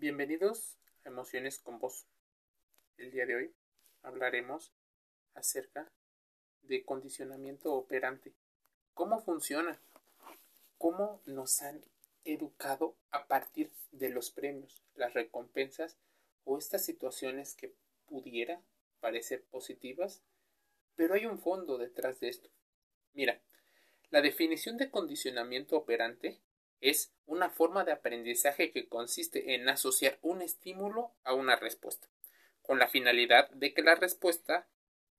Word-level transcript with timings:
Bienvenidos 0.00 0.76
a 1.04 1.08
Emociones 1.08 1.58
con 1.58 1.80
Voz. 1.80 2.06
El 2.98 3.10
día 3.10 3.26
de 3.26 3.34
hoy 3.34 3.52
hablaremos 4.04 4.70
acerca 5.34 5.90
de 6.62 6.84
condicionamiento 6.84 7.74
operante. 7.74 8.32
¿Cómo 8.94 9.20
funciona? 9.20 9.80
¿Cómo 10.78 11.20
nos 11.26 11.62
han 11.62 11.82
educado 12.24 12.94
a 13.10 13.26
partir 13.26 13.72
de 13.90 14.10
los 14.10 14.30
premios, 14.30 14.84
las 14.94 15.14
recompensas 15.14 15.96
o 16.44 16.58
estas 16.58 16.84
situaciones 16.84 17.56
que 17.56 17.74
pudiera 18.06 18.62
parecer 19.00 19.42
positivas? 19.50 20.22
Pero 20.94 21.14
hay 21.14 21.26
un 21.26 21.40
fondo 21.40 21.76
detrás 21.76 22.20
de 22.20 22.28
esto. 22.28 22.48
Mira, 23.14 23.40
la 24.10 24.22
definición 24.22 24.76
de 24.76 24.92
condicionamiento 24.92 25.76
operante 25.76 26.38
es 26.80 27.12
una 27.26 27.50
forma 27.50 27.84
de 27.84 27.92
aprendizaje 27.92 28.70
que 28.70 28.88
consiste 28.88 29.54
en 29.54 29.68
asociar 29.68 30.18
un 30.22 30.42
estímulo 30.42 31.12
a 31.24 31.34
una 31.34 31.56
respuesta, 31.56 32.08
con 32.62 32.78
la 32.78 32.88
finalidad 32.88 33.50
de 33.50 33.74
que 33.74 33.82
la 33.82 33.94
respuesta 33.94 34.68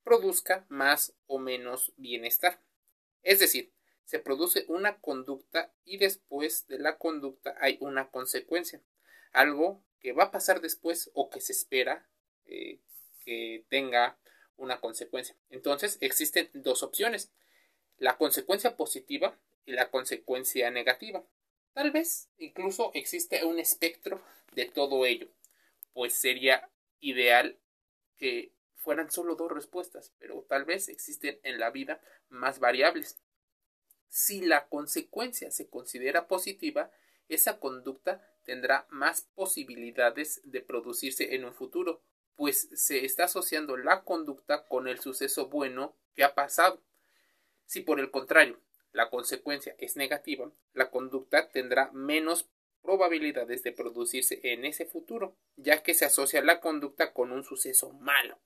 produzca 0.03 0.65
más 0.69 1.13
o 1.27 1.39
menos 1.39 1.93
bienestar. 1.97 2.61
Es 3.23 3.39
decir, 3.39 3.71
se 4.05 4.19
produce 4.19 4.65
una 4.67 4.99
conducta 4.99 5.71
y 5.85 5.97
después 5.97 6.67
de 6.67 6.79
la 6.79 6.97
conducta 6.97 7.55
hay 7.59 7.77
una 7.79 8.09
consecuencia, 8.09 8.81
algo 9.31 9.83
que 9.99 10.13
va 10.13 10.25
a 10.25 10.31
pasar 10.31 10.61
después 10.61 11.11
o 11.13 11.29
que 11.29 11.41
se 11.41 11.51
espera 11.53 12.09
eh, 12.45 12.79
que 13.23 13.65
tenga 13.69 14.17
una 14.57 14.79
consecuencia. 14.79 15.35
Entonces 15.49 15.97
existen 16.01 16.49
dos 16.53 16.81
opciones, 16.81 17.31
la 17.97 18.17
consecuencia 18.17 18.75
positiva 18.75 19.37
y 19.65 19.73
la 19.73 19.91
consecuencia 19.91 20.71
negativa. 20.71 21.23
Tal 21.79 21.91
vez 21.91 22.27
incluso 22.37 22.91
existe 22.93 23.45
un 23.45 23.57
espectro 23.57 24.21
de 24.53 24.65
todo 24.65 25.05
ello, 25.05 25.29
pues 25.93 26.13
sería 26.13 26.69
ideal 26.99 27.57
que 28.17 28.51
fueran 28.75 29.09
solo 29.09 29.35
dos 29.35 29.49
respuestas, 29.49 30.11
pero 30.19 30.45
tal 30.49 30.65
vez 30.65 30.89
existen 30.89 31.39
en 31.41 31.57
la 31.57 31.69
vida 31.69 32.01
más 32.27 32.59
variables. 32.59 33.17
Si 34.09 34.41
la 34.41 34.67
consecuencia 34.67 35.51
se 35.51 35.69
considera 35.69 36.27
positiva, 36.27 36.91
esa 37.29 37.61
conducta 37.61 38.29
tendrá 38.43 38.85
más 38.89 39.21
posibilidades 39.33 40.41
de 40.43 40.59
producirse 40.59 41.33
en 41.33 41.45
un 41.45 41.53
futuro, 41.53 42.01
pues 42.35 42.67
se 42.73 43.05
está 43.05 43.23
asociando 43.23 43.77
la 43.77 44.03
conducta 44.03 44.67
con 44.67 44.89
el 44.89 44.99
suceso 44.99 45.47
bueno 45.47 45.95
que 46.13 46.25
ha 46.25 46.35
pasado. 46.35 46.83
Si 47.65 47.79
por 47.79 48.01
el 48.01 48.11
contrario 48.11 48.59
la 48.91 49.09
consecuencia 49.09 49.75
es 49.77 49.95
negativa, 49.95 50.51
la 50.73 50.89
conducta 50.89 51.49
tendrá 51.49 51.91
menos 51.91 52.49
probabilidades 52.81 53.63
de 53.63 53.71
producirse 53.71 54.39
en 54.43 54.65
ese 54.65 54.85
futuro, 54.85 55.37
ya 55.57 55.83
que 55.83 55.93
se 55.93 56.05
asocia 56.05 56.41
la 56.41 56.59
conducta 56.59 57.13
con 57.13 57.31
un 57.31 57.43
suceso 57.43 57.91
malo. 57.93 58.39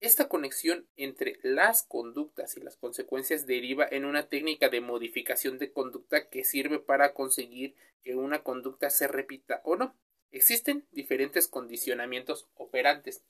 Esta 0.00 0.28
conexión 0.28 0.86
entre 0.96 1.38
las 1.42 1.82
conductas 1.82 2.56
y 2.56 2.60
las 2.60 2.76
consecuencias 2.76 3.46
deriva 3.46 3.86
en 3.90 4.04
una 4.04 4.28
técnica 4.28 4.68
de 4.68 4.80
modificación 4.80 5.58
de 5.58 5.72
conducta 5.72 6.28
que 6.28 6.44
sirve 6.44 6.78
para 6.78 7.14
conseguir 7.14 7.74
que 8.02 8.14
una 8.14 8.42
conducta 8.42 8.90
se 8.90 9.08
repita 9.08 9.62
o 9.64 9.76
no. 9.76 9.96
Existen 10.30 10.86
diferentes 10.90 11.48
condicionamientos 11.48 12.48
operantes. 12.54 13.24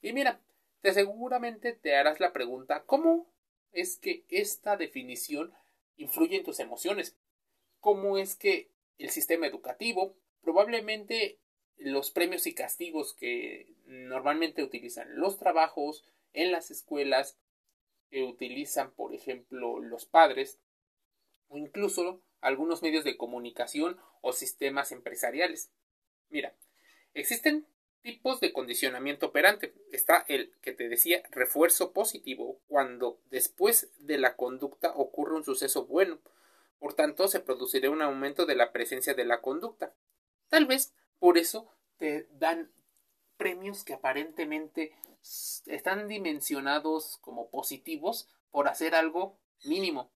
Y 0.00 0.12
mira, 0.12 0.40
te 0.80 0.92
seguramente 0.92 1.72
te 1.72 1.96
harás 1.96 2.20
la 2.20 2.32
pregunta 2.32 2.84
¿cómo 2.84 3.32
es 3.72 3.96
que 3.96 4.24
esta 4.28 4.76
definición 4.76 5.52
influye 5.96 6.36
en 6.36 6.44
tus 6.44 6.60
emociones. 6.60 7.16
¿Cómo 7.80 8.18
es 8.18 8.36
que 8.36 8.70
el 8.98 9.10
sistema 9.10 9.46
educativo, 9.46 10.16
probablemente 10.42 11.38
los 11.76 12.10
premios 12.10 12.46
y 12.46 12.54
castigos 12.54 13.14
que 13.14 13.74
normalmente 13.86 14.62
utilizan 14.62 15.16
los 15.16 15.38
trabajos 15.38 16.04
en 16.32 16.52
las 16.52 16.70
escuelas, 16.70 17.36
que 18.10 18.22
utilizan, 18.22 18.92
por 18.92 19.14
ejemplo, 19.14 19.80
los 19.80 20.04
padres, 20.04 20.58
o 21.48 21.58
incluso 21.58 22.22
algunos 22.40 22.82
medios 22.82 23.04
de 23.04 23.16
comunicación 23.16 23.98
o 24.20 24.32
sistemas 24.32 24.92
empresariales. 24.92 25.70
Mira, 26.28 26.54
existen 27.14 27.66
tipos 28.02 28.40
de 28.40 28.52
condicionamiento 28.52 29.26
operante. 29.26 29.74
Está 29.92 30.24
el 30.28 30.52
que 30.60 30.72
te 30.72 30.88
decía 30.88 31.22
refuerzo 31.30 31.92
positivo, 31.92 32.60
cuando 32.68 33.20
después 33.30 33.90
de 33.98 34.18
la 34.18 34.36
conducta 34.36 34.92
ocurre 34.94 35.36
un 35.36 35.44
suceso 35.44 35.86
bueno. 35.86 36.20
Por 36.78 36.94
tanto, 36.94 37.28
se 37.28 37.40
producirá 37.40 37.90
un 37.90 38.02
aumento 38.02 38.44
de 38.44 38.56
la 38.56 38.72
presencia 38.72 39.14
de 39.14 39.24
la 39.24 39.40
conducta. 39.40 39.94
Tal 40.48 40.66
vez 40.66 40.92
por 41.18 41.38
eso 41.38 41.68
te 41.96 42.26
dan 42.32 42.72
premios 43.36 43.84
que 43.84 43.94
aparentemente 43.94 44.92
están 45.66 46.08
dimensionados 46.08 47.18
como 47.20 47.48
positivos 47.50 48.28
por 48.50 48.68
hacer 48.68 48.94
algo 48.94 49.38
mínimo. 49.64 50.10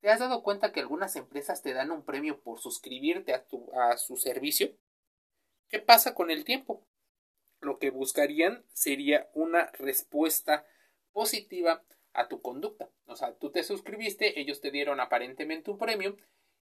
¿Te 0.00 0.10
has 0.10 0.18
dado 0.18 0.42
cuenta 0.42 0.72
que 0.72 0.80
algunas 0.80 1.14
empresas 1.14 1.62
te 1.62 1.74
dan 1.74 1.90
un 1.90 2.02
premio 2.04 2.40
por 2.40 2.58
suscribirte 2.58 3.34
a, 3.34 3.44
a 3.74 3.98
su 3.98 4.16
servicio? 4.16 4.74
¿Qué 5.72 5.78
pasa 5.78 6.14
con 6.14 6.30
el 6.30 6.44
tiempo? 6.44 6.86
Lo 7.60 7.78
que 7.78 7.88
buscarían 7.88 8.62
sería 8.74 9.30
una 9.32 9.70
respuesta 9.78 10.66
positiva 11.12 11.82
a 12.12 12.28
tu 12.28 12.42
conducta. 12.42 12.90
O 13.06 13.16
sea, 13.16 13.32
tú 13.38 13.50
te 13.50 13.62
suscribiste, 13.62 14.38
ellos 14.38 14.60
te 14.60 14.70
dieron 14.70 15.00
aparentemente 15.00 15.70
un 15.70 15.78
premio 15.78 16.18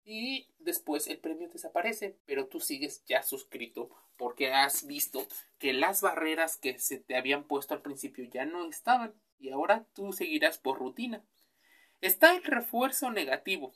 y 0.03 0.49
después 0.59 1.07
el 1.07 1.19
premio 1.19 1.47
desaparece, 1.47 2.17
pero 2.25 2.47
tú 2.47 2.59
sigues 2.59 3.05
ya 3.05 3.23
suscrito 3.23 3.89
porque 4.17 4.51
has 4.51 4.85
visto 4.85 5.25
que 5.57 5.71
las 5.71 6.01
barreras 6.01 6.57
que 6.57 6.77
se 6.77 6.97
te 6.97 7.15
habían 7.15 7.45
puesto 7.45 7.73
al 7.73 7.81
principio 7.81 8.25
ya 8.25 8.43
no 8.43 8.67
estaban 8.67 9.13
y 9.39 9.51
ahora 9.51 9.85
tú 9.93 10.11
seguirás 10.11 10.57
por 10.57 10.79
rutina. 10.79 11.23
Está 12.01 12.35
el 12.35 12.43
refuerzo 12.43 13.09
negativo, 13.09 13.71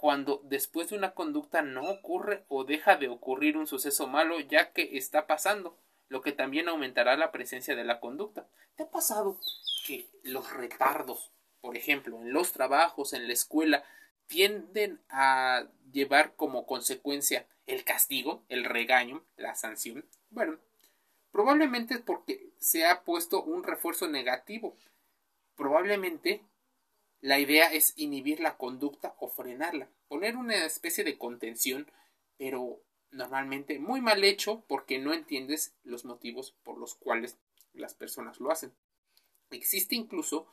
cuando 0.00 0.40
después 0.44 0.88
de 0.88 0.96
una 0.96 1.12
conducta 1.12 1.60
no 1.60 1.82
ocurre 1.82 2.46
o 2.48 2.64
deja 2.64 2.96
de 2.96 3.08
ocurrir 3.08 3.58
un 3.58 3.66
suceso 3.66 4.06
malo 4.06 4.40
ya 4.40 4.72
que 4.72 4.96
está 4.96 5.26
pasando, 5.26 5.76
lo 6.08 6.22
que 6.22 6.32
también 6.32 6.70
aumentará 6.70 7.18
la 7.18 7.30
presencia 7.30 7.76
de 7.76 7.84
la 7.84 8.00
conducta. 8.00 8.48
¿Te 8.76 8.84
ha 8.84 8.90
pasado 8.90 9.38
que 9.86 10.08
los 10.22 10.54
retardos, 10.54 11.32
por 11.60 11.76
ejemplo, 11.76 12.16
en 12.16 12.32
los 12.32 12.52
trabajos, 12.52 13.12
en 13.12 13.26
la 13.26 13.34
escuela, 13.34 13.84
tienden 14.26 15.02
a 15.10 15.66
llevar 15.92 16.34
como 16.34 16.64
consecuencia 16.64 17.46
el 17.66 17.84
castigo, 17.84 18.42
el 18.48 18.64
regaño, 18.64 19.22
la 19.36 19.54
sanción? 19.54 20.06
Bueno, 20.30 20.56
probablemente 21.30 21.92
es 21.92 22.00
porque 22.00 22.54
se 22.58 22.86
ha 22.86 23.02
puesto 23.02 23.42
un 23.42 23.64
refuerzo 23.64 24.08
negativo. 24.08 24.78
Probablemente 25.56 26.42
la 27.20 27.38
idea 27.38 27.72
es 27.72 27.92
inhibir 27.96 28.40
la 28.40 28.56
conducta 28.56 29.14
o 29.18 29.28
frenarla, 29.28 29.90
poner 30.08 30.36
una 30.36 30.64
especie 30.64 31.04
de 31.04 31.18
contención, 31.18 31.90
pero 32.38 32.82
normalmente 33.10 33.78
muy 33.78 34.00
mal 34.00 34.24
hecho 34.24 34.64
porque 34.66 34.98
no 34.98 35.12
entiendes 35.12 35.74
los 35.82 36.04
motivos 36.04 36.52
por 36.62 36.78
los 36.78 36.94
cuales 36.94 37.38
las 37.72 37.94
personas 37.94 38.40
lo 38.40 38.50
hacen. 38.50 38.72
Existe 39.50 39.94
incluso 39.94 40.46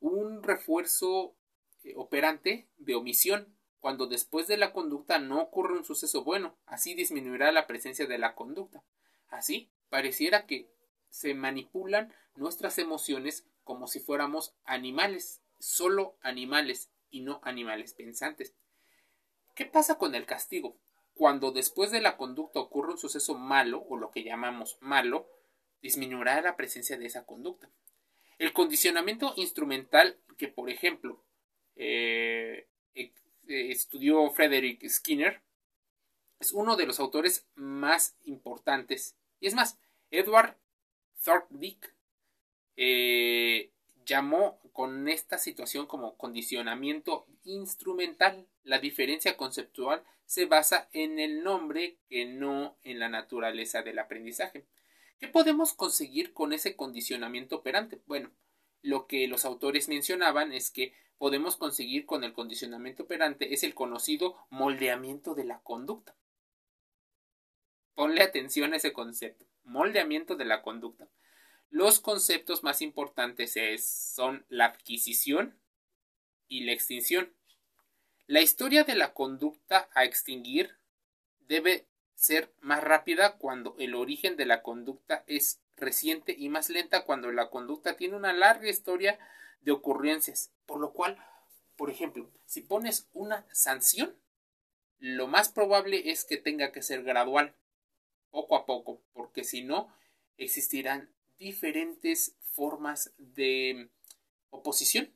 un 0.00 0.42
refuerzo 0.42 1.36
eh, 1.82 1.94
operante 1.96 2.68
de 2.78 2.94
omisión 2.94 3.56
cuando 3.80 4.06
después 4.06 4.46
de 4.46 4.56
la 4.56 4.72
conducta 4.72 5.18
no 5.18 5.42
ocurre 5.42 5.76
un 5.76 5.84
suceso 5.84 6.24
bueno, 6.24 6.56
así 6.64 6.94
disminuirá 6.94 7.52
la 7.52 7.66
presencia 7.66 8.06
de 8.06 8.16
la 8.16 8.34
conducta. 8.34 8.82
Así, 9.28 9.70
pareciera 9.90 10.46
que 10.46 10.70
se 11.10 11.34
manipulan 11.34 12.14
nuestras 12.34 12.78
emociones 12.78 13.46
como 13.62 13.86
si 13.86 14.00
fuéramos 14.00 14.54
animales 14.64 15.43
solo 15.64 16.18
animales 16.20 16.90
y 17.10 17.20
no 17.20 17.40
animales 17.42 17.94
pensantes. 17.94 18.54
¿Qué 19.54 19.64
pasa 19.64 19.96
con 19.96 20.14
el 20.14 20.26
castigo? 20.26 20.76
Cuando 21.14 21.52
después 21.52 21.90
de 21.90 22.02
la 22.02 22.16
conducta 22.16 22.60
ocurre 22.60 22.92
un 22.92 22.98
suceso 22.98 23.34
malo, 23.34 23.84
o 23.88 23.96
lo 23.96 24.10
que 24.10 24.24
llamamos 24.24 24.76
malo, 24.80 25.28
disminuirá 25.80 26.40
la 26.42 26.56
presencia 26.56 26.98
de 26.98 27.06
esa 27.06 27.24
conducta. 27.24 27.70
El 28.38 28.52
condicionamiento 28.52 29.32
instrumental 29.36 30.18
que, 30.36 30.48
por 30.48 30.68
ejemplo, 30.68 31.24
eh, 31.76 32.68
eh, 32.94 33.12
estudió 33.46 34.30
Frederick 34.30 34.86
Skinner, 34.88 35.40
es 36.40 36.52
uno 36.52 36.76
de 36.76 36.86
los 36.86 37.00
autores 37.00 37.46
más 37.54 38.16
importantes. 38.24 39.16
Y 39.40 39.46
es 39.46 39.54
más, 39.54 39.78
Edward 40.10 40.58
Thorndike 41.22 41.94
eh, 42.76 43.70
llamó 44.04 44.60
con 44.72 45.08
esta 45.08 45.38
situación 45.38 45.86
como 45.86 46.16
condicionamiento 46.16 47.26
instrumental. 47.44 48.46
La 48.62 48.78
diferencia 48.78 49.36
conceptual 49.36 50.02
se 50.26 50.46
basa 50.46 50.88
en 50.92 51.18
el 51.18 51.42
nombre 51.42 51.98
que 52.08 52.24
no 52.24 52.76
en 52.82 52.98
la 52.98 53.08
naturaleza 53.08 53.82
del 53.82 53.98
aprendizaje. 53.98 54.66
¿Qué 55.18 55.28
podemos 55.28 55.72
conseguir 55.74 56.32
con 56.32 56.52
ese 56.52 56.76
condicionamiento 56.76 57.56
operante? 57.56 58.00
Bueno, 58.06 58.30
lo 58.82 59.06
que 59.06 59.28
los 59.28 59.44
autores 59.44 59.88
mencionaban 59.88 60.52
es 60.52 60.70
que 60.70 60.92
podemos 61.18 61.56
conseguir 61.56 62.04
con 62.04 62.24
el 62.24 62.32
condicionamiento 62.32 63.04
operante 63.04 63.54
es 63.54 63.62
el 63.62 63.74
conocido 63.74 64.36
moldeamiento 64.50 65.34
de 65.34 65.44
la 65.44 65.60
conducta. 65.60 66.14
Ponle 67.94 68.22
atención 68.22 68.72
a 68.72 68.76
ese 68.76 68.92
concepto, 68.92 69.46
moldeamiento 69.62 70.36
de 70.36 70.44
la 70.44 70.62
conducta. 70.62 71.08
Los 71.74 71.98
conceptos 71.98 72.62
más 72.62 72.82
importantes 72.82 73.56
son 73.84 74.46
la 74.48 74.66
adquisición 74.66 75.58
y 76.46 76.62
la 76.62 76.70
extinción. 76.70 77.34
La 78.28 78.42
historia 78.42 78.84
de 78.84 78.94
la 78.94 79.12
conducta 79.12 79.88
a 79.92 80.04
extinguir 80.04 80.78
debe 81.48 81.88
ser 82.14 82.54
más 82.60 82.84
rápida 82.84 83.38
cuando 83.38 83.74
el 83.80 83.96
origen 83.96 84.36
de 84.36 84.46
la 84.46 84.62
conducta 84.62 85.24
es 85.26 85.62
reciente 85.74 86.36
y 86.38 86.48
más 86.48 86.68
lenta 86.68 87.04
cuando 87.04 87.32
la 87.32 87.50
conducta 87.50 87.96
tiene 87.96 88.14
una 88.14 88.32
larga 88.32 88.68
historia 88.68 89.18
de 89.60 89.72
ocurrencias. 89.72 90.52
Por 90.66 90.78
lo 90.78 90.92
cual, 90.92 91.18
por 91.74 91.90
ejemplo, 91.90 92.30
si 92.46 92.60
pones 92.60 93.08
una 93.12 93.48
sanción, 93.50 94.14
lo 95.00 95.26
más 95.26 95.48
probable 95.48 96.12
es 96.12 96.24
que 96.24 96.36
tenga 96.36 96.70
que 96.70 96.82
ser 96.82 97.02
gradual, 97.02 97.56
poco 98.30 98.54
a 98.54 98.64
poco, 98.64 99.02
porque 99.12 99.42
si 99.42 99.64
no, 99.64 99.92
existirán 100.36 101.12
diferentes 101.38 102.36
formas 102.52 103.12
de 103.18 103.90
oposición 104.50 105.12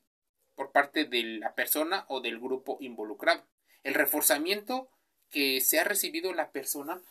por 0.54 0.72
parte 0.72 1.04
de 1.04 1.22
la 1.22 1.54
persona 1.54 2.04
o 2.08 2.20
del 2.20 2.40
grupo 2.40 2.78
involucrado. 2.80 3.46
El 3.84 3.94
reforzamiento 3.94 4.90
que 5.30 5.60
se 5.60 5.78
ha 5.78 5.84
recibido 5.84 6.32
la 6.32 6.50
persona 6.50 7.02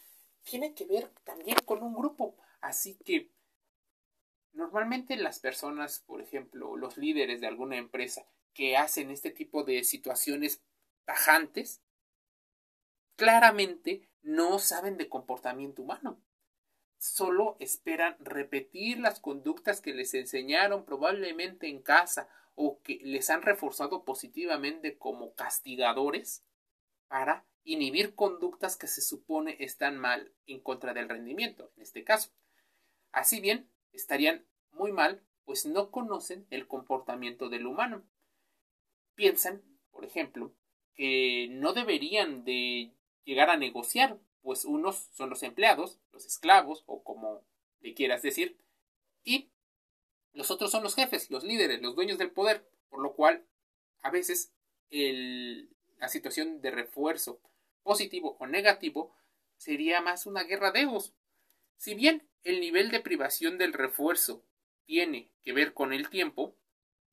tiene 0.44 0.74
que 0.74 0.86
ver 0.86 1.10
también 1.24 1.58
con 1.66 1.84
un 1.84 1.94
grupo. 1.94 2.36
Así 2.62 2.96
que 3.06 3.32
normalmente 4.54 5.16
las 5.16 5.40
personas, 5.40 6.00
por 6.00 6.22
ejemplo, 6.22 6.76
los 6.76 6.98
líderes 6.98 7.42
de 7.42 7.48
alguna 7.48 7.78
empresa 7.78 8.28
que 8.54 8.76
hacen 8.76 9.12
este 9.12 9.32
tipo 9.32 9.64
de 9.64 9.84
situaciones 9.84 10.62
tajantes, 11.06 11.82
claramente 13.16 14.10
no 14.22 14.60
saben 14.60 14.98
de 14.98 15.10
comportamiento 15.10 15.84
humano. 15.84 16.22
Solo 16.98 17.58
esperan 17.60 18.16
repetir 18.20 19.00
las 19.00 19.20
conductas 19.20 19.82
que 19.82 19.94
les 19.94 20.14
enseñaron 20.14 20.84
probablemente 20.84 21.68
en 21.68 21.82
casa 21.82 22.28
o 22.56 22.82
que 22.82 23.00
les 23.04 23.30
han 23.30 23.44
reforzado 23.44 24.04
positivamente 24.04 24.98
como 24.98 25.34
castigadores 25.36 26.44
para 27.08 27.46
inhibir 27.64 28.16
conductas 28.16 28.78
que 28.78 28.88
se 28.88 29.02
supone 29.02 29.58
están 29.60 29.98
mal 29.98 30.34
en 30.48 30.60
contra 30.60 30.94
del 30.94 31.10
rendimiento, 31.10 31.72
en 31.76 31.84
este 31.84 32.04
caso. 32.04 32.32
Así 33.12 33.42
bien, 33.42 33.70
estarían 33.92 34.46
muy 34.72 34.92
mal, 34.92 35.22
pues 35.46 35.66
no 35.66 35.92
conocen 35.92 36.48
el 36.50 36.68
comportamiento 36.68 37.50
del 37.50 37.68
humano. 37.68 38.04
Piensan, 39.16 39.62
por 39.92 40.06
ejemplo, 40.06 40.54
que 40.96 41.48
no 41.52 41.74
deberían 41.74 42.44
de 42.44 42.94
llegar 43.24 43.50
a 43.50 43.58
negociar, 43.58 44.20
pues 44.48 44.64
unos 44.64 45.10
son 45.12 45.30
los 45.30 45.44
empleados, 45.44 46.00
los 46.14 46.26
esclavos, 46.26 46.86
o 46.86 47.04
como 47.04 47.44
le 47.82 47.94
quieras 47.94 48.22
decir, 48.22 48.58
y 49.26 49.52
los 50.32 50.52
otros 50.52 50.72
son 50.72 50.84
los 50.84 50.96
jefes, 50.96 51.30
los 51.30 51.44
líderes, 51.44 51.82
los 51.82 51.98
dueños 51.98 52.18
del 52.18 52.32
poder, 52.32 52.66
por 52.88 53.02
lo 53.02 53.14
cual 53.14 53.46
a 54.00 54.10
veces 54.10 54.54
la 54.90 56.08
situación 56.08 56.62
de 56.62 56.72
refuerzo 56.72 57.42
positivo 57.84 58.38
o 58.40 58.48
negativo, 58.48 59.14
sería 59.58 60.00
más 60.00 60.26
una 60.26 60.44
guerra 60.44 60.72
de 60.72 60.84
egos. 60.84 61.14
Si 61.76 61.94
bien 61.94 62.26
el 62.44 62.62
nivel 62.62 62.90
de 62.90 63.02
privación 63.02 63.58
del 63.58 63.74
refuerzo 63.74 64.46
tiene 64.86 65.30
que 65.44 65.52
ver 65.52 65.74
con 65.74 65.92
el 65.92 66.10
tiempo 66.10 66.56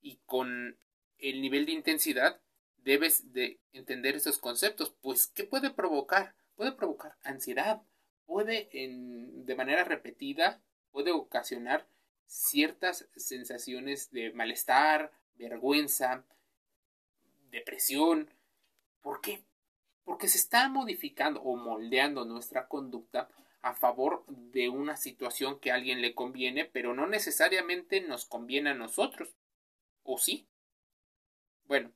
y 0.01 0.21
con 0.25 0.79
el 1.19 1.43
nivel 1.43 1.67
de 1.67 1.73
intensidad, 1.73 2.41
debes 2.77 3.33
de 3.33 3.59
entender 3.73 4.15
esos 4.15 4.39
conceptos, 4.39 4.95
pues 5.01 5.27
¿qué 5.27 5.43
puede 5.43 5.71
provocar? 5.71 6.37
Puede 6.57 6.73
provocar 6.73 7.17
ansiedad, 7.23 7.83
puede 8.27 8.69
en, 8.73 9.45
de 9.47 9.55
manera 9.55 9.85
repetida, 9.85 10.61
puede 10.93 11.13
ocasionar 11.13 11.87
ciertas 12.27 13.09
sensaciones 13.17 14.11
de 14.11 14.33
malestar, 14.33 15.13
vergüenza, 15.37 16.25
depresión. 17.51 18.31
¿Por 19.03 19.21
qué? 19.21 19.45
porque 20.05 20.29
se 20.29 20.39
está 20.39 20.69
modificando 20.69 21.41
o 21.43 21.57
moldeando 21.57 22.25
nuestra 22.25 22.69
conducta 22.69 23.29
a 23.63 23.75
favor 23.75 24.25
de 24.27 24.69
una 24.69 24.97
situación 24.97 25.59
que 25.59 25.73
a 25.73 25.77
alguien 25.77 26.03
le 26.03 26.15
conviene, 26.15 26.67
pero 26.67 26.95
no 26.95 27.07
necesariamente 27.07 28.03
nos 28.03 28.27
conviene 28.27 28.71
a 28.71 28.75
nosotros. 28.75 29.35
¿O 30.03 30.19
sí? 30.19 30.47
Bueno, 31.65 31.91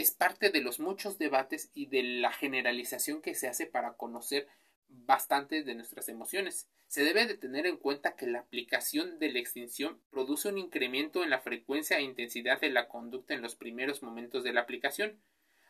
es 0.00 0.12
parte 0.12 0.48
de 0.48 0.62
los 0.62 0.80
muchos 0.80 1.18
debates 1.18 1.70
y 1.74 1.84
de 1.84 2.02
la 2.02 2.32
generalización 2.32 3.20
que 3.20 3.34
se 3.34 3.48
hace 3.48 3.66
para 3.66 3.98
conocer 3.98 4.48
bastante 4.88 5.62
de 5.62 5.74
nuestras 5.74 6.08
emociones. 6.08 6.70
Se 6.86 7.04
debe 7.04 7.26
de 7.26 7.36
tener 7.36 7.66
en 7.66 7.76
cuenta 7.76 8.16
que 8.16 8.26
la 8.26 8.40
aplicación 8.40 9.18
de 9.18 9.30
la 9.30 9.40
extinción 9.40 10.00
produce 10.08 10.48
un 10.48 10.56
incremento 10.56 11.22
en 11.22 11.28
la 11.28 11.42
frecuencia 11.42 11.98
e 11.98 12.02
intensidad 12.02 12.58
de 12.62 12.70
la 12.70 12.88
conducta 12.88 13.34
en 13.34 13.42
los 13.42 13.56
primeros 13.56 14.02
momentos 14.02 14.42
de 14.42 14.54
la 14.54 14.62
aplicación. 14.62 15.22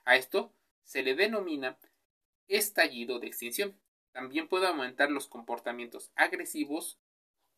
A 0.04 0.14
esto 0.14 0.54
se 0.84 1.02
le 1.02 1.16
denomina 1.16 1.76
estallido 2.46 3.18
de 3.18 3.26
extinción. 3.26 3.80
También 4.12 4.46
puede 4.46 4.68
aumentar 4.68 5.10
los 5.10 5.26
comportamientos 5.26 6.12
agresivos 6.14 7.00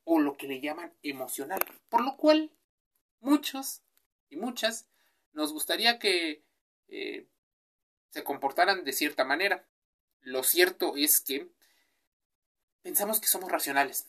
o 0.05 0.21
lo 0.21 0.39
que 0.39 0.49
le 0.49 0.63
llaman 0.63 0.95
emocional, 1.03 1.61
por 1.91 2.03
lo 2.03 2.17
cual 2.17 2.51
muchos 3.21 3.83
y 4.31 4.37
muchas 4.37 4.89
nos 5.35 5.53
gustaría 5.53 5.99
que 5.99 6.43
eh, 6.93 7.27
se 8.11 8.23
comportaran 8.23 8.85
de 8.85 8.93
cierta 8.93 9.25
manera. 9.25 9.67
Lo 10.21 10.43
cierto 10.43 10.95
es 10.97 11.21
que 11.21 11.49
pensamos 12.83 13.21
que 13.21 13.29
somos 13.29 13.51
racionales. 13.51 14.09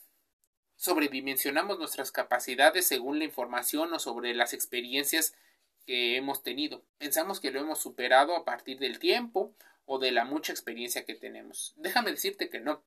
Sobredimensionamos 0.75 1.80
nuestras 1.80 2.12
capacidades 2.12 2.85
según 2.85 3.19
la 3.19 3.25
información 3.25 3.94
o 3.94 4.00
sobre 4.00 4.33
las 4.33 4.53
experiencias 4.53 5.33
que 5.85 6.18
hemos 6.18 6.44
tenido. 6.44 6.83
Pensamos 6.97 7.39
que 7.39 7.51
lo 7.51 7.62
hemos 7.62 7.80
superado 7.80 8.35
a 8.35 8.44
partir 8.44 8.80
del 8.80 9.00
tiempo 9.00 9.56
o 9.86 10.00
de 10.00 10.12
la 10.12 10.25
mucha 10.25 10.51
experiencia 10.51 11.06
que 11.06 11.15
tenemos. 11.15 11.74
Déjame 11.77 12.12
decirte 12.12 12.50
que 12.50 12.59
no. 12.59 12.83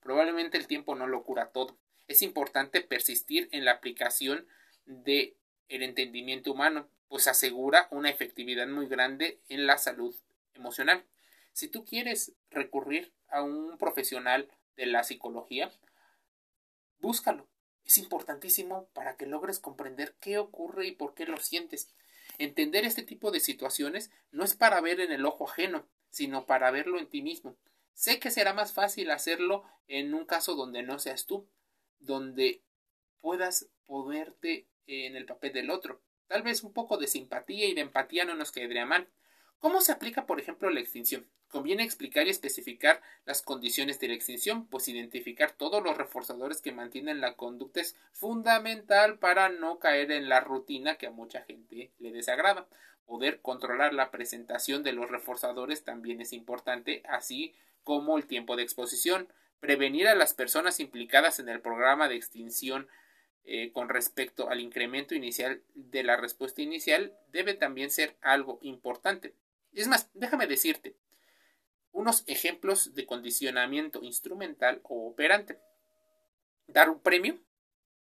Probablemente 0.00 0.58
el 0.58 0.66
tiempo 0.66 0.94
no 0.94 1.06
lo 1.06 1.24
cura 1.24 1.50
todo. 1.52 1.78
Es 2.06 2.22
importante 2.22 2.82
persistir 2.82 3.48
en 3.52 3.64
la 3.64 3.72
aplicación 3.72 4.46
de 4.84 5.36
el 5.68 5.82
entendimiento 5.82 6.52
humano, 6.52 6.88
pues 7.08 7.26
asegura 7.26 7.88
una 7.90 8.10
efectividad 8.10 8.68
muy 8.68 8.86
grande 8.86 9.40
en 9.48 9.66
la 9.66 9.78
salud 9.78 10.14
emocional. 10.54 11.04
Si 11.52 11.68
tú 11.68 11.84
quieres 11.84 12.32
recurrir 12.50 13.12
a 13.28 13.42
un 13.42 13.78
profesional 13.78 14.48
de 14.76 14.86
la 14.86 15.02
psicología, 15.04 15.72
búscalo. 17.00 17.48
Es 17.84 17.98
importantísimo 17.98 18.88
para 18.92 19.16
que 19.16 19.26
logres 19.26 19.58
comprender 19.58 20.14
qué 20.20 20.38
ocurre 20.38 20.86
y 20.86 20.92
por 20.92 21.14
qué 21.14 21.24
lo 21.24 21.38
sientes. 21.38 21.94
Entender 22.36 22.84
este 22.84 23.02
tipo 23.02 23.30
de 23.30 23.40
situaciones 23.40 24.10
no 24.30 24.44
es 24.44 24.54
para 24.54 24.80
ver 24.80 25.00
en 25.00 25.10
el 25.10 25.24
ojo 25.24 25.48
ajeno, 25.48 25.88
sino 26.10 26.46
para 26.46 26.70
verlo 26.70 26.98
en 26.98 27.08
ti 27.08 27.22
mismo. 27.22 27.56
Sé 27.94 28.20
que 28.20 28.30
será 28.30 28.52
más 28.52 28.72
fácil 28.72 29.10
hacerlo 29.10 29.64
en 29.88 30.14
un 30.14 30.26
caso 30.26 30.54
donde 30.54 30.82
no 30.82 30.98
seas 30.98 31.26
tú, 31.26 31.48
donde 31.98 32.62
puedas 33.20 33.68
poderte 33.86 34.68
en 34.86 35.16
el 35.16 35.26
papel 35.26 35.52
del 35.52 35.70
otro. 35.70 36.00
Tal 36.28 36.42
vez 36.42 36.62
un 36.62 36.72
poco 36.72 36.98
de 36.98 37.06
simpatía 37.06 37.66
y 37.66 37.74
de 37.74 37.80
empatía 37.80 38.24
no 38.24 38.34
nos 38.34 38.52
quedaría 38.52 38.86
mal. 38.86 39.08
¿Cómo 39.58 39.80
se 39.80 39.90
aplica, 39.90 40.26
por 40.26 40.38
ejemplo, 40.38 40.70
la 40.70 40.78
extinción? 40.78 41.26
Conviene 41.48 41.82
explicar 41.82 42.26
y 42.26 42.30
especificar 42.30 43.00
las 43.24 43.42
condiciones 43.42 43.98
de 43.98 44.08
la 44.08 44.14
extinción, 44.14 44.66
pues 44.66 44.86
identificar 44.86 45.52
todos 45.52 45.82
los 45.82 45.96
reforzadores 45.96 46.60
que 46.60 46.72
mantienen 46.72 47.22
la 47.22 47.34
conducta 47.34 47.80
es 47.80 47.96
fundamental 48.12 49.18
para 49.18 49.48
no 49.48 49.78
caer 49.78 50.12
en 50.12 50.28
la 50.28 50.40
rutina 50.40 50.96
que 50.96 51.06
a 51.06 51.10
mucha 51.10 51.42
gente 51.42 51.90
le 51.98 52.12
desagrada. 52.12 52.68
Poder 53.06 53.40
controlar 53.40 53.94
la 53.94 54.10
presentación 54.10 54.82
de 54.82 54.92
los 54.92 55.10
reforzadores 55.10 55.82
también 55.82 56.20
es 56.20 56.34
importante, 56.34 57.02
así 57.08 57.54
como 57.82 58.18
el 58.18 58.26
tiempo 58.26 58.54
de 58.54 58.62
exposición. 58.62 59.32
Prevenir 59.60 60.06
a 60.06 60.14
las 60.14 60.34
personas 60.34 60.78
implicadas 60.78 61.40
en 61.40 61.48
el 61.48 61.62
programa 61.62 62.08
de 62.08 62.16
extinción 62.16 62.86
eh, 63.50 63.72
con 63.72 63.88
respecto 63.88 64.50
al 64.50 64.60
incremento 64.60 65.14
inicial 65.14 65.62
de 65.74 66.02
la 66.02 66.18
respuesta 66.18 66.60
inicial 66.60 67.16
debe 67.28 67.54
también 67.54 67.90
ser 67.90 68.14
algo 68.20 68.58
importante. 68.60 69.34
Es 69.72 69.88
más, 69.88 70.10
déjame 70.12 70.46
decirte 70.46 70.96
unos 71.92 72.24
ejemplos 72.26 72.94
de 72.94 73.06
condicionamiento 73.06 74.02
instrumental 74.02 74.82
o 74.82 75.08
operante. 75.08 75.58
Dar 76.66 76.90
un 76.90 77.00
premio. 77.00 77.38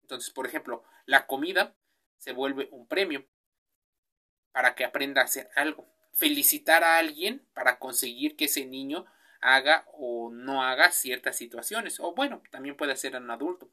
Entonces, 0.02 0.32
por 0.32 0.48
ejemplo, 0.48 0.84
la 1.06 1.28
comida 1.28 1.75
se 2.18 2.32
vuelve 2.32 2.68
un 2.72 2.88
premio 2.88 3.24
para 4.52 4.74
que 4.74 4.84
aprenda 4.84 5.22
a 5.22 5.25
hacer 5.25 5.52
algo. 5.56 5.88
Felicitar 6.12 6.84
a 6.84 6.98
alguien 6.98 7.46
para 7.54 7.78
conseguir 7.78 8.36
que 8.36 8.46
ese 8.46 8.66
niño 8.66 9.06
haga 9.42 9.86
o 9.94 10.32
no 10.32 10.64
haga 10.64 10.90
ciertas 10.90 11.36
situaciones. 11.36 12.00
O 12.00 12.16
bueno, 12.16 12.42
también 12.50 12.75
puede 12.75 12.96
ser 12.96 13.16
un 13.16 13.30
adulto. 13.30 13.70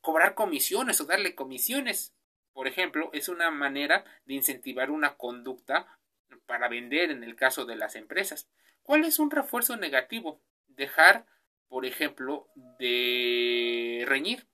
Cobrar 0.00 0.34
comisiones 0.34 1.00
o 1.00 1.04
darle 1.04 1.34
comisiones. 1.34 2.14
Por 2.52 2.66
ejemplo, 2.66 3.10
es 3.12 3.28
una 3.28 3.50
manera 3.50 4.04
de 4.24 4.34
incentivar 4.34 4.90
una 4.90 5.16
conducta 5.16 5.98
para 6.46 6.68
vender 6.68 7.10
en 7.10 7.24
el 7.24 7.36
caso 7.36 7.64
de 7.64 7.76
las 7.76 7.96
empresas. 7.96 8.48
¿Cuál 8.82 9.04
es 9.04 9.18
un 9.18 9.30
refuerzo 9.30 9.76
negativo? 9.76 10.40
Dejar 10.68 11.26
por 11.70 11.86
ejemplo, 11.86 12.48
de 12.80 14.04
reñir. 14.06 14.46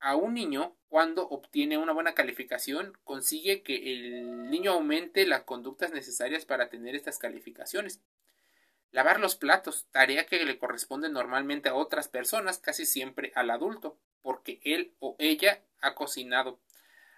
A 0.00 0.16
un 0.16 0.32
niño, 0.32 0.74
cuando 0.88 1.28
obtiene 1.28 1.76
una 1.76 1.92
buena 1.92 2.14
calificación, 2.14 2.96
consigue 3.04 3.62
que 3.62 3.92
el 3.92 4.50
niño 4.50 4.72
aumente 4.72 5.26
las 5.26 5.42
conductas 5.42 5.92
necesarias 5.92 6.46
para 6.46 6.70
tener 6.70 6.94
estas 6.94 7.18
calificaciones. 7.18 8.00
Lavar 8.92 9.20
los 9.20 9.36
platos, 9.36 9.86
tarea 9.90 10.26
que 10.26 10.44
le 10.44 10.58
corresponde 10.58 11.08
normalmente 11.08 11.68
a 11.68 11.74
otras 11.74 12.08
personas, 12.08 12.58
casi 12.58 12.86
siempre 12.86 13.32
al 13.34 13.50
adulto, 13.50 13.98
porque 14.22 14.60
él 14.64 14.94
o 15.00 15.16
ella 15.18 15.62
ha 15.80 15.94
cocinado 15.94 16.58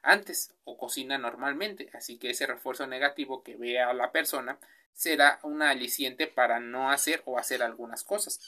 antes 0.03 0.55
o 0.65 0.79
cocina 0.79 1.19
normalmente, 1.19 1.91
así 1.93 2.19
que 2.19 2.31
ese 2.31 2.47
refuerzo 2.47 2.87
negativo 2.87 3.43
que 3.43 3.57
vea 3.57 3.93
la 3.93 4.13
persona 4.13 4.59
será 4.93 5.39
una 5.43 5.71
aliciente 5.71 6.27
para 6.27 6.61
no 6.61 6.91
hacer 6.91 7.23
o 7.25 7.39
hacer 7.39 7.63
algunas 7.63 8.03
cosas. 8.03 8.41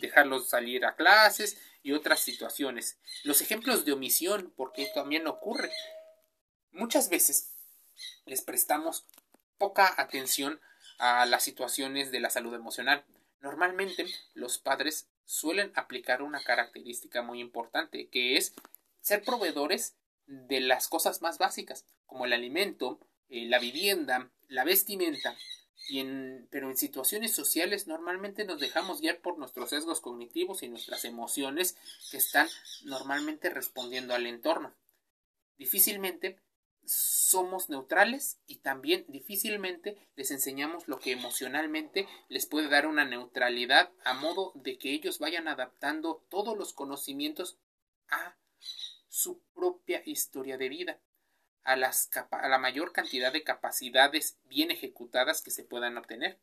Dejarlos 0.00 0.48
salir 0.48 0.84
a 0.84 0.96
clases 0.96 1.60
y 1.82 1.92
otras 1.92 2.20
situaciones. 2.20 2.98
Los 3.22 3.40
ejemplos 3.40 3.84
de 3.84 3.92
omisión, 3.92 4.52
porque 4.56 4.90
también 4.94 5.26
ocurre. 5.28 5.70
Muchas 6.72 7.08
veces 7.08 7.54
les 8.24 8.42
prestamos 8.42 9.06
poca 9.58 9.94
atención 9.96 10.60
a 10.98 11.26
las 11.26 11.42
situaciones 11.42 12.10
de 12.10 12.20
la 12.20 12.30
salud 12.30 12.54
emocional. 12.54 13.04
Normalmente 13.40 14.06
los 14.34 14.58
padres 14.58 15.08
suelen 15.24 15.72
aplicar 15.74 16.22
una 16.22 16.42
característica 16.42 17.22
muy 17.22 17.40
importante, 17.40 18.08
que 18.08 18.36
es 18.36 18.54
ser 19.00 19.22
proveedores 19.22 19.96
de 20.26 20.60
las 20.60 20.88
cosas 20.88 21.22
más 21.22 21.38
básicas, 21.38 21.84
como 22.06 22.24
el 22.24 22.32
alimento, 22.32 23.00
eh, 23.28 23.46
la 23.46 23.58
vivienda, 23.58 24.30
la 24.48 24.64
vestimenta, 24.64 25.36
y 25.88 26.00
en, 26.00 26.48
pero 26.50 26.70
en 26.70 26.76
situaciones 26.76 27.32
sociales 27.32 27.86
normalmente 27.86 28.44
nos 28.44 28.60
dejamos 28.60 29.00
guiar 29.00 29.18
por 29.18 29.38
nuestros 29.38 29.70
sesgos 29.70 30.00
cognitivos 30.00 30.62
y 30.62 30.68
nuestras 30.68 31.04
emociones 31.04 31.76
que 32.10 32.16
están 32.16 32.48
normalmente 32.84 33.50
respondiendo 33.50 34.14
al 34.14 34.26
entorno. 34.26 34.74
Difícilmente 35.58 36.38
somos 36.86 37.68
neutrales 37.70 38.38
y 38.46 38.56
también 38.56 39.04
difícilmente 39.08 39.96
les 40.16 40.30
enseñamos 40.30 40.88
lo 40.88 40.98
que 40.98 41.12
emocionalmente 41.12 42.08
les 42.28 42.46
puede 42.46 42.68
dar 42.68 42.86
una 42.86 43.04
neutralidad 43.04 43.90
a 44.04 44.14
modo 44.14 44.52
de 44.54 44.78
que 44.78 44.92
ellos 44.92 45.18
vayan 45.18 45.48
adaptando 45.48 46.24
todos 46.28 46.56
los 46.56 46.72
conocimientos 46.72 47.58
a 48.08 48.36
su 49.08 49.40
propia 49.54 50.02
historia 50.04 50.58
de 50.58 50.68
vida, 50.68 51.00
a, 51.62 51.76
la 51.76 52.58
mayor 52.58 52.92
cantidad 52.92 53.32
de 53.32 53.44
capacidades 53.44 54.38
bien 54.44 54.70
ejecutadas 54.70 55.40
que 55.40 55.50
se 55.50 55.64
puedan 55.64 55.96
obtener. 55.96 56.38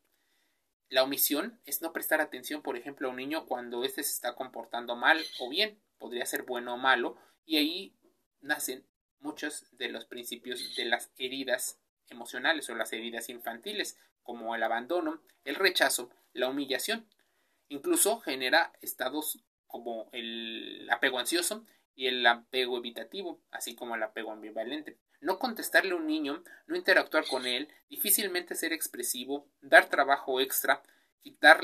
La 0.89 1.03
omisión 1.03 1.59
es 1.65 1.81
no 1.81 1.93
prestar 1.93 2.21
atención, 2.21 2.61
por 2.61 2.75
ejemplo, 2.75 3.07
a 3.07 3.11
un 3.11 3.17
niño 3.17 3.45
cuando 3.45 3.83
éste 3.83 4.03
se 4.03 4.11
está 4.11 4.35
comportando 4.35 4.95
mal 4.95 5.23
o 5.39 5.49
bien, 5.49 5.81
podría 5.99 6.25
ser 6.25 6.43
bueno 6.43 6.73
o 6.73 6.77
malo, 6.77 7.17
y 7.45 7.57
ahí 7.57 7.95
nacen 8.41 8.85
muchos 9.21 9.65
de 9.77 9.89
los 9.89 10.05
principios 10.05 10.75
de 10.75 10.85
las 10.85 11.11
heridas 11.17 11.79
emocionales 12.09 12.69
o 12.69 12.75
las 12.75 12.91
heridas 12.93 13.29
infantiles, 13.29 13.97
como 14.23 14.55
el 14.55 14.63
abandono, 14.63 15.21
el 15.45 15.55
rechazo, 15.55 16.09
la 16.33 16.49
humillación. 16.49 17.07
Incluso 17.69 18.19
genera 18.19 18.73
estados 18.81 19.39
como 19.67 20.09
el 20.11 20.87
apego 20.91 21.19
ansioso 21.19 21.65
y 21.95 22.07
el 22.07 22.25
apego 22.25 22.77
evitativo, 22.77 23.41
así 23.51 23.75
como 23.75 23.95
el 23.95 24.03
apego 24.03 24.31
ambivalente. 24.31 24.97
No 25.21 25.39
contestarle 25.39 25.91
a 25.91 25.95
un 25.95 26.07
niño, 26.07 26.43
no 26.67 26.75
interactuar 26.75 27.25
con 27.27 27.45
él, 27.45 27.69
difícilmente 27.89 28.55
ser 28.55 28.73
expresivo, 28.73 29.47
dar 29.61 29.89
trabajo 29.89 30.41
extra, 30.41 30.81
quitar 31.21 31.61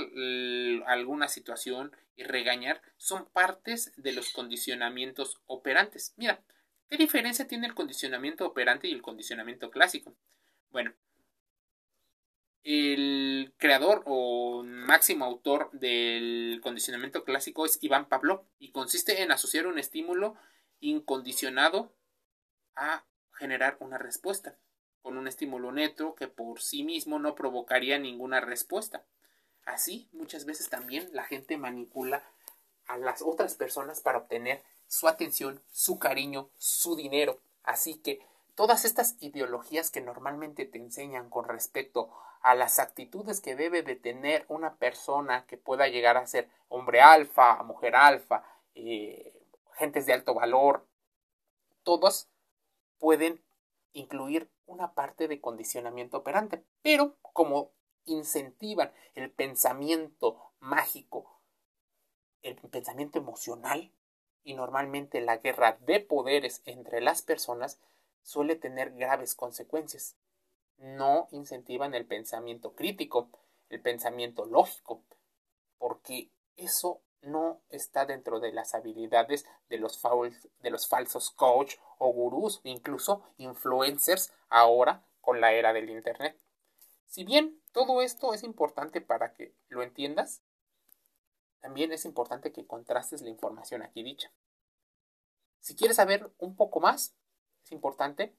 alguna 0.86 1.28
situación 1.28 1.92
y 2.16 2.24
regañar 2.24 2.82
son 2.98 3.26
partes 3.26 3.92
de 3.98 4.12
los 4.12 4.32
condicionamientos 4.32 5.42
operantes. 5.46 6.14
Mira, 6.18 6.42
¿Qué 6.89 6.98
diferencia 6.98 7.48
tiene 7.48 7.67
el 7.67 7.75
condicionamiento 7.75 8.46
operante 8.46 8.88
y 8.88 8.91
el 8.91 9.01
condicionamiento 9.01 9.70
clásico? 9.70 10.15
Bueno, 10.70 10.94
el 12.63 13.53
creador 13.58 14.03
o 14.06 14.63
máximo 14.63 15.25
autor 15.25 15.70
del 15.72 16.60
condicionamiento 16.62 17.24
clásico 17.24 17.65
es 17.65 17.82
Iván 17.82 18.08
Pavlov 18.08 18.44
y 18.60 18.72
consiste 18.72 19.22
en 19.22 19.32
asociar 19.32 19.67
un 19.67 19.79
estímulo 19.79 20.36
incondicionado 20.79 21.94
a 22.75 23.06
generar 23.34 23.77
una 23.79 23.98
respuesta 23.98 24.58
con 25.01 25.17
un 25.17 25.27
estímulo 25.27 25.72
neto 25.72 26.15
que 26.15 26.27
por 26.27 26.62
sí 26.62 26.84
mismo 26.84 27.20
no 27.20 27.36
provocaría 27.36 28.00
ninguna 28.00 28.41
respuesta. 28.41 29.06
Así, 29.65 30.10
muchas 30.12 30.46
veces 30.46 30.70
también 30.70 31.10
la 31.13 31.24
gente 31.24 31.58
manipula 31.58 32.24
a 32.88 32.98
las 32.98 33.22
otras 33.22 33.56
personas 33.56 34.01
para 34.01 34.17
obtener 34.17 34.62
su 34.88 35.08
atención, 35.08 35.62
su 35.70 36.00
cariño, 36.00 36.50
su 36.58 36.96
dinero. 36.96 37.39
Así 37.63 38.00
que 38.00 38.25
todas 38.56 38.86
estas 38.86 39.15
ideologías 39.20 39.91
que 39.91 40.01
normalmente 40.01 40.65
te 40.65 40.77
enseñan 40.77 41.29
con 41.29 41.46
respecto 41.46 42.10
a 42.41 42.56
las 42.56 42.79
actitudes 42.79 43.41
que 43.41 43.56
debe 43.56 43.84
de 43.84 43.96
tener 43.96 44.46
una 44.48 44.75
persona 44.75 45.46
que 45.46 45.58
pueda 45.58 45.88
llegar 45.88 46.17
a 46.17 46.27
ser 46.27 46.50
hombre 46.70 47.01
alfa, 47.01 47.62
mujer 47.63 47.96
alfa, 47.96 48.44
eh, 48.75 49.34
gentes 49.74 50.06
de 50.06 50.13
alto 50.13 50.34
valor, 50.34 50.88
todos 51.84 52.29
pueden 53.00 53.44
incluir 53.94 54.50
una 54.65 54.94
parte 54.94 55.27
de 55.27 55.41
condicionamiento 55.41 56.17
operante, 56.17 56.63
pero 56.82 57.15
como 57.34 57.72
incentivan 58.06 58.91
el 59.15 59.32
pensamiento 59.32 60.51
mágico, 60.60 61.41
el 62.41 62.56
pensamiento 62.56 63.20
emocional, 63.20 63.91
y 64.48 64.54
normalmente 64.54 65.20
la 65.20 65.36
guerra 65.38 65.77
de 65.82 66.00
poderes 66.00 66.62
entre 66.66 67.01
las 67.01 67.22
personas 67.22 67.82
suele 68.24 68.56
tener 68.56 68.92
graves 68.94 69.36
consecuencias. 69.36 70.16
No 70.77 71.27
incentivan 71.32 71.94
el 71.94 72.06
pensamiento 72.06 72.74
crítico, 72.74 73.30
el 73.68 73.82
pensamiento 73.82 74.46
lógico, 74.46 75.04
porque 75.77 76.30
eso 76.56 77.01
no 77.22 77.60
está 77.68 78.06
dentro 78.06 78.39
de 78.39 78.54
las 78.54 78.74
habilidades 78.74 79.46
de 79.68 79.80
los, 79.80 80.01
de 80.62 80.70
los 80.70 80.88
falsos 80.88 81.30
coach 81.32 81.75
o 81.98 82.13
gurús, 82.13 82.62
incluso 82.63 83.24
influencers 83.36 84.32
ahora 84.48 85.04
con 85.20 85.42
la 85.42 85.51
era 85.51 85.74
del 85.74 85.89
Internet. 85.89 86.39
Si 87.06 87.25
bien 87.25 87.62
todo 87.74 88.01
esto 88.01 88.34
es 88.34 88.44
importante 88.44 89.01
para 89.01 89.34
que 89.34 89.54
lo 89.68 89.84
entiendas, 89.84 90.42
también 91.68 91.92
es 91.92 92.06
importante 92.06 92.54
que 92.54 92.66
contrastes 92.66 93.22
la 93.22 93.30
información 93.30 93.82
aquí 93.82 94.02
dicha. 94.02 94.32
Si 95.60 95.76
quieres 95.76 95.98
saber 95.98 96.32
un 96.38 96.56
poco 96.56 96.80
más, 96.80 97.14
es 97.66 97.74
importante 97.74 98.34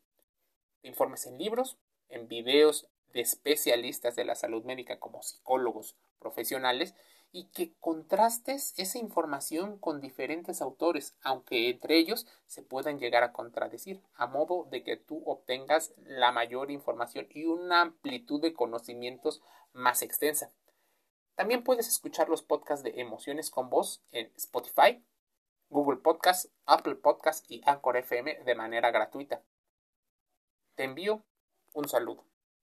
que 0.80 0.88
informes 0.88 1.26
en 1.26 1.36
libros, 1.36 1.76
en 2.08 2.26
videos 2.26 2.88
de 3.12 3.20
especialistas 3.20 4.16
de 4.16 4.24
la 4.24 4.34
salud 4.34 4.64
médica 4.64 4.98
como 4.98 5.22
psicólogos 5.22 5.94
profesionales 6.18 6.94
y 7.30 7.48
que 7.48 7.74
contrastes 7.80 8.72
esa 8.78 8.96
información 8.96 9.76
con 9.76 10.00
diferentes 10.00 10.62
autores, 10.62 11.14
aunque 11.20 11.68
entre 11.68 11.98
ellos 11.98 12.26
se 12.46 12.62
puedan 12.62 12.98
llegar 12.98 13.24
a 13.24 13.34
contradecir, 13.34 14.00
a 14.14 14.26
modo 14.26 14.66
de 14.70 14.82
que 14.84 14.96
tú 14.96 15.22
obtengas 15.26 15.92
la 15.98 16.32
mayor 16.32 16.70
información 16.70 17.26
y 17.28 17.44
una 17.44 17.82
amplitud 17.82 18.40
de 18.40 18.54
conocimientos 18.54 19.42
más 19.74 20.00
extensa. 20.00 20.50
También 21.38 21.62
puedes 21.62 21.86
escuchar 21.86 22.28
los 22.28 22.42
podcasts 22.42 22.82
de 22.82 23.00
Emociones 23.00 23.48
con 23.48 23.70
Voz 23.70 24.02
en 24.10 24.32
Spotify, 24.34 25.00
Google 25.68 25.98
Podcast, 25.98 26.46
Apple 26.66 26.96
Podcast 26.96 27.48
y 27.48 27.62
Anchor 27.64 27.96
FM 27.96 28.42
de 28.44 28.54
manera 28.56 28.90
gratuita. 28.90 29.44
Te 30.74 30.82
envío 30.82 31.24
un 31.74 31.88
saludo. 31.88 32.24